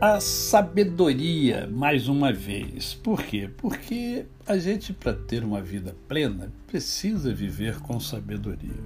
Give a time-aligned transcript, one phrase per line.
[0.00, 2.94] a sabedoria mais uma vez.
[2.94, 3.48] Por quê?
[3.56, 8.76] Porque a gente, para ter uma vida plena, precisa viver com sabedoria.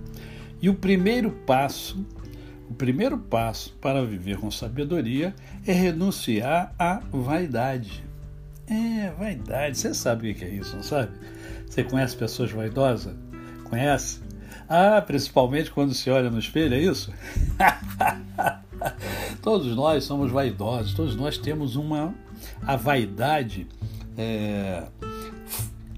[0.62, 2.06] E o primeiro passo,
[2.68, 5.34] o primeiro passo para viver com sabedoria
[5.66, 8.04] é renunciar à vaidade.
[8.68, 9.79] É, vaidade.
[9.79, 11.10] Você sabe o que é isso, não sabe?
[11.66, 13.16] Você conhece pessoas vaidosas?
[13.65, 14.20] Conhece?
[14.68, 17.12] Ah, principalmente quando se olha no espelho, é isso?
[19.42, 22.14] todos nós somos vaidosos, todos nós temos uma
[22.66, 23.66] a vaidade
[24.16, 24.84] é,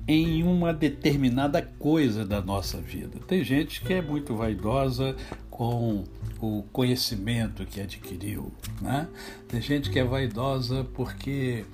[0.07, 3.19] em uma determinada coisa da nossa vida.
[3.27, 5.17] Tem gente que é muito vaidosa
[5.51, 6.05] com
[6.41, 9.09] o conhecimento que adquiriu, né?
[9.47, 11.65] Tem gente que é vaidosa porque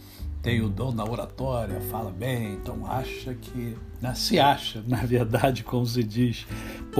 [0.43, 5.65] tem o dom da oratória, fala bem, então acha que né, se acha, na verdade,
[5.65, 6.47] como se diz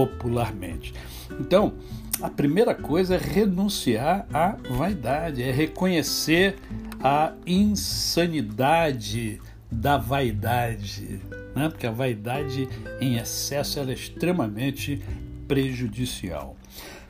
[0.07, 0.93] popularmente.
[1.41, 1.73] Então,
[2.21, 6.55] a primeira coisa é renunciar à vaidade, é reconhecer
[7.03, 11.19] a insanidade da vaidade,
[11.53, 11.67] né?
[11.67, 12.69] porque a vaidade
[13.01, 15.03] em excesso é extremamente
[15.47, 16.55] prejudicial.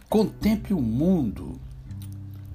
[0.10, 1.60] Contemple o mundo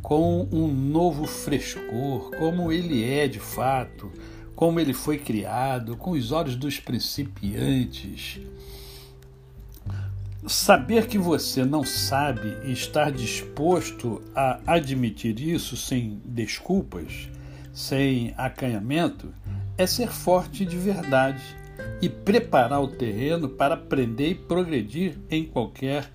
[0.03, 4.11] com um novo frescor, como ele é de fato,
[4.57, 8.41] como ele foi criado, com os olhos dos principiantes.
[10.47, 17.31] Saber que você não sabe e estar disposto a admitir isso sem desculpas,
[17.73, 19.33] sem acanhamento,
[19.79, 21.43] é ser forte de verdade
[22.01, 26.11] e preparar o terreno para aprender e progredir em qualquer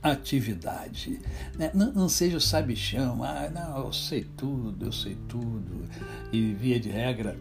[0.00, 1.20] atividade.
[1.56, 1.70] Né?
[1.74, 5.88] Não, seja o sabichão, ah, não, eu sei tudo, eu sei tudo.
[6.32, 7.36] E, via de regra,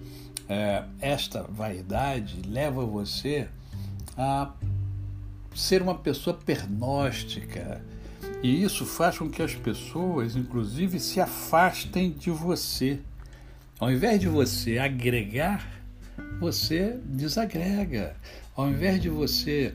[0.50, 3.48] é, esta vaidade leva você
[4.18, 4.52] a
[5.56, 7.82] ser uma pessoa pernóstica.
[8.44, 13.00] E isso faz com que as pessoas, inclusive, se afastem de você.
[13.80, 15.68] Ao invés de você agregar,
[16.40, 18.16] você desagrega.
[18.56, 19.74] Ao invés de você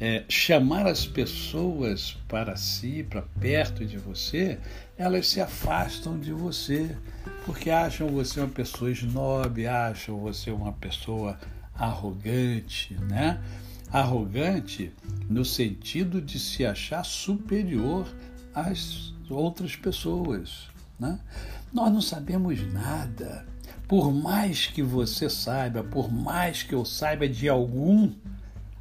[0.00, 4.58] é, chamar as pessoas para si, para perto de você,
[4.96, 6.96] elas se afastam de você,
[7.44, 11.38] porque acham você uma pessoa snob, acham você uma pessoa
[11.74, 13.40] arrogante, né?
[13.92, 14.92] Arrogante
[15.28, 18.06] no sentido de se achar superior
[18.54, 20.68] às outras pessoas.
[20.98, 21.18] Né?
[21.72, 23.46] Nós não sabemos nada.
[23.88, 28.12] Por mais que você saiba, por mais que eu saiba de algum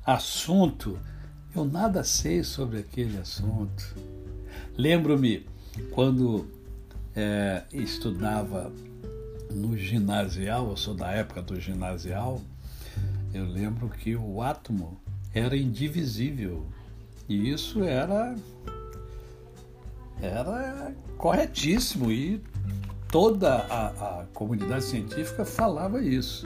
[0.06, 1.00] assunto,
[1.56, 3.96] eu nada sei sobre aquele assunto.
[4.78, 5.46] Lembro-me
[5.92, 6.48] quando
[7.16, 8.72] é, estudava
[9.52, 12.42] no ginasial, eu sou da época do ginasial,
[13.36, 14.98] eu lembro que o átomo
[15.34, 16.66] era indivisível
[17.28, 18.34] e isso era
[20.22, 22.42] era corretíssimo e
[23.10, 26.46] toda a, a comunidade científica falava isso.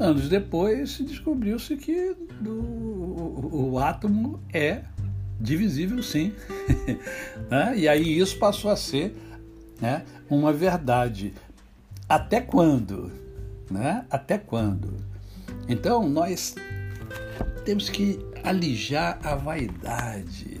[0.00, 4.82] Anos depois descobriu-se que do, o, o, átomo é
[5.40, 6.32] divisível sim.
[7.48, 7.74] né?
[7.76, 9.14] E aí isso passou a ser
[9.80, 11.32] né, uma verdade.
[12.08, 13.12] Até quando?
[13.70, 14.04] Né?
[14.10, 14.96] Até quando?
[15.68, 16.54] Então, nós
[17.64, 20.60] temos que alijar a vaidade.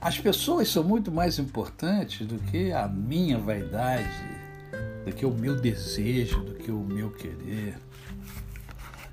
[0.00, 4.28] As pessoas são muito mais importantes do que a minha vaidade,
[5.04, 7.76] do que o meu desejo, do que o meu querer.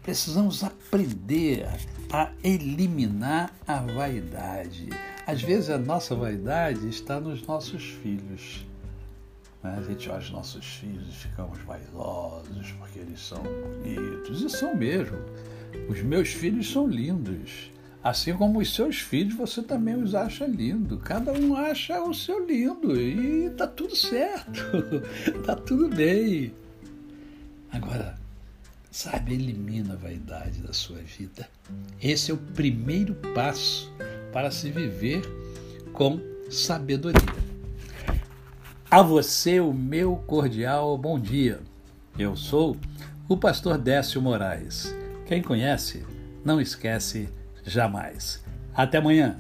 [0.04, 1.66] Precisamos aprender
[2.12, 4.90] a eliminar a vaidade.
[5.26, 8.66] Às vezes a nossa vaidade está nos nossos filhos.
[9.66, 9.78] Né?
[9.80, 14.42] A gente olha os nossos filhos e ficamos vaidosos porque eles são bonitos.
[14.44, 15.18] E são mesmo.
[15.90, 17.72] Os meus filhos são lindos.
[18.04, 21.00] Assim como os seus filhos, você também os acha lindo.
[21.00, 24.62] Cada um acha o seu lindo e tá tudo certo.
[25.44, 26.54] tá tudo bem.
[27.72, 28.16] Agora,
[28.92, 31.50] sabe, elimina a vaidade da sua vida.
[32.00, 33.92] Esse é o primeiro passo
[34.32, 35.24] para se viver
[35.92, 36.20] com
[36.52, 37.45] sabedoria.
[38.96, 41.60] A você o meu cordial bom dia.
[42.18, 42.78] Eu sou
[43.28, 44.96] o pastor Décio Moraes.
[45.26, 46.06] Quem conhece,
[46.46, 47.28] não esquece
[47.66, 48.42] jamais.
[48.74, 49.36] Até amanhã.